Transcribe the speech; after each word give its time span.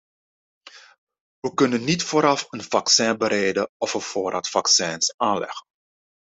We 1.39 1.53
kunnen 1.53 1.83
niet 1.83 2.03
vooraf 2.03 2.45
een 2.49 2.63
vaccin 2.63 3.17
bereiden 3.17 3.69
of 3.77 3.93
een 3.93 4.01
voorraad 4.01 4.49
vaccins 4.49 5.13
aanleggen. 5.17 5.65